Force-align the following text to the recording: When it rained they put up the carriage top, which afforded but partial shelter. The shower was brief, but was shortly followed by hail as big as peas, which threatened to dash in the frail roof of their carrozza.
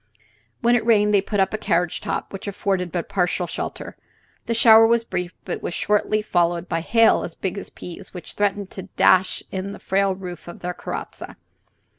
When 0.61 0.75
it 0.75 0.83
rained 0.83 1.13
they 1.13 1.21
put 1.21 1.39
up 1.39 1.51
the 1.51 1.59
carriage 1.59 2.01
top, 2.01 2.33
which 2.33 2.47
afforded 2.47 2.91
but 2.91 3.07
partial 3.07 3.45
shelter. 3.45 3.95
The 4.47 4.55
shower 4.55 4.87
was 4.87 5.03
brief, 5.03 5.35
but 5.45 5.61
was 5.61 5.75
shortly 5.75 6.23
followed 6.23 6.67
by 6.67 6.81
hail 6.81 7.23
as 7.23 7.35
big 7.35 7.55
as 7.59 7.69
peas, 7.69 8.11
which 8.11 8.33
threatened 8.33 8.71
to 8.71 8.89
dash 8.97 9.43
in 9.51 9.73
the 9.73 9.79
frail 9.79 10.15
roof 10.15 10.47
of 10.47 10.61
their 10.61 10.73
carrozza. 10.73 11.35